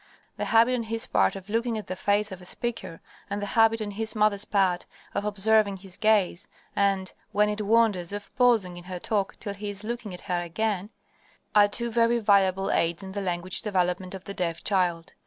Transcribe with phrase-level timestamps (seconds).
[0.35, 3.45] The habit on his part of looking at the face of a speaker, and the
[3.53, 8.77] habit on his mother's part of observing his gaze and, when it wanders, of pausing
[8.77, 10.89] in her talk till he is looking at her again,
[11.53, 15.13] are two very valuable aids in the language development of the deaf child.